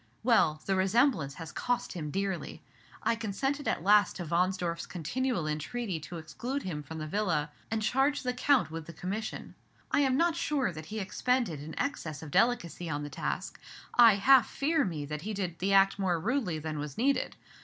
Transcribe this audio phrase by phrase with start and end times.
[0.23, 2.63] Well, the resemblance has cost him dearly.
[3.03, 7.83] I consented at last to Wahnsdorf's continual entreaty to exclude him from the Villa, and
[7.83, 9.53] charged the Count with the commission.
[9.91, 13.59] I am not sure that he expended an excess of delicacy on the task;
[13.93, 17.35] I half fear me that he did the act more rudely than was needed.